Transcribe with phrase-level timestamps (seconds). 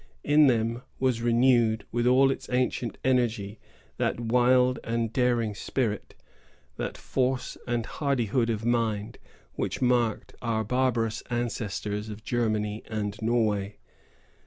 [0.23, 3.59] In them was renewed, with all its ancient energy,
[3.97, 6.15] that wild and daring spirit,
[6.77, 9.19] that force and hardihood of mind,
[9.53, 13.77] which marked our barbarous ancestors of Germany and Norway.